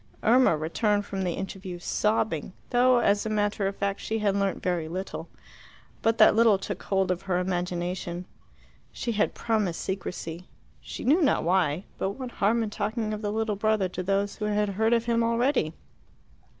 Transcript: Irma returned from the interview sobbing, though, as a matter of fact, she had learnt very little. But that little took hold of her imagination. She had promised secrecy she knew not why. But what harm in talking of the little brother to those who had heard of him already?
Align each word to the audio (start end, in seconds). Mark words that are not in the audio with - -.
Irma 0.23 0.57
returned 0.57 1.05
from 1.05 1.21
the 1.23 1.33
interview 1.33 1.77
sobbing, 1.77 2.53
though, 2.71 2.97
as 2.97 3.23
a 3.23 3.29
matter 3.29 3.67
of 3.67 3.75
fact, 3.75 3.99
she 3.99 4.17
had 4.17 4.35
learnt 4.35 4.63
very 4.63 4.87
little. 4.87 5.29
But 6.01 6.17
that 6.17 6.35
little 6.35 6.57
took 6.57 6.81
hold 6.81 7.11
of 7.11 7.21
her 7.21 7.37
imagination. 7.37 8.25
She 8.91 9.11
had 9.11 9.35
promised 9.35 9.81
secrecy 9.81 10.47
she 10.81 11.03
knew 11.03 11.21
not 11.21 11.43
why. 11.43 11.83
But 11.99 12.13
what 12.13 12.31
harm 12.31 12.63
in 12.63 12.71
talking 12.71 13.13
of 13.13 13.21
the 13.21 13.31
little 13.31 13.55
brother 13.55 13.87
to 13.89 14.01
those 14.01 14.37
who 14.37 14.45
had 14.45 14.69
heard 14.69 14.93
of 14.93 15.05
him 15.05 15.21
already? 15.23 15.71